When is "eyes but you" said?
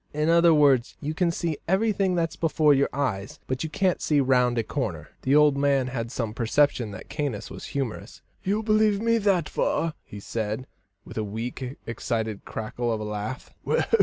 2.91-3.69